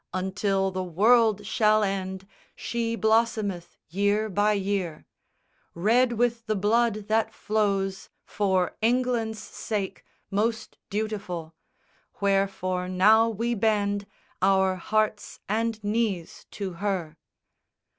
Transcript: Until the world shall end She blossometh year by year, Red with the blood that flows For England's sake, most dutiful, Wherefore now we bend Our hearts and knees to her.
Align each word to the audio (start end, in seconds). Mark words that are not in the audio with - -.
Until 0.15 0.71
the 0.71 0.81
world 0.83 1.45
shall 1.45 1.83
end 1.83 2.25
She 2.55 2.97
blossometh 2.97 3.77
year 3.87 4.29
by 4.29 4.53
year, 4.53 5.05
Red 5.75 6.13
with 6.13 6.47
the 6.47 6.55
blood 6.55 7.07
that 7.07 7.31
flows 7.31 8.09
For 8.25 8.75
England's 8.81 9.37
sake, 9.37 10.03
most 10.31 10.79
dutiful, 10.89 11.53
Wherefore 12.19 12.89
now 12.89 13.29
we 13.29 13.53
bend 13.53 14.07
Our 14.41 14.75
hearts 14.75 15.39
and 15.47 15.77
knees 15.83 16.47
to 16.49 16.73
her. 16.81 17.15